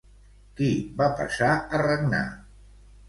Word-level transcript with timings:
Qui 0.61 0.69
va 1.01 1.09
passar 1.21 1.51
a 1.79 1.83
regnar? 1.85 2.27